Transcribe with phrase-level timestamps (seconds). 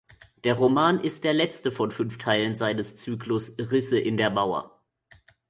[0.45, 4.81] Der Roman ist der letzte von fünf Teilen seines Zyklus "Risse in der Mauer".